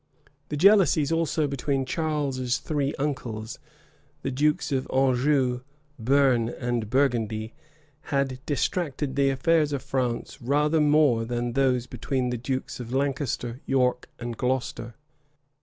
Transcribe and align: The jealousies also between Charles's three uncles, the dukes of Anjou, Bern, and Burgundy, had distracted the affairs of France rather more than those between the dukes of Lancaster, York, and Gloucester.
The 0.49 0.57
jealousies 0.57 1.11
also 1.11 1.45
between 1.47 1.85
Charles's 1.85 2.57
three 2.57 2.91
uncles, 2.97 3.59
the 4.23 4.31
dukes 4.31 4.71
of 4.71 4.89
Anjou, 4.91 5.61
Bern, 5.99 6.49
and 6.49 6.89
Burgundy, 6.89 7.53
had 8.05 8.39
distracted 8.47 9.15
the 9.15 9.29
affairs 9.29 9.71
of 9.71 9.83
France 9.83 10.41
rather 10.41 10.81
more 10.81 11.23
than 11.23 11.53
those 11.53 11.85
between 11.85 12.31
the 12.31 12.37
dukes 12.39 12.79
of 12.79 12.91
Lancaster, 12.91 13.61
York, 13.67 14.09
and 14.17 14.35
Gloucester. 14.37 14.95